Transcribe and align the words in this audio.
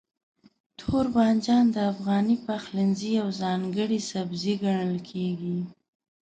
توربانجان 0.79 1.65
د 1.75 1.77
افغاني 1.91 2.35
پخلنځي 2.45 3.09
یو 3.19 3.27
ځانګړی 3.41 3.99
سبزی 4.11 4.53
ګڼل 4.63 4.95
کېږي. 5.09 5.57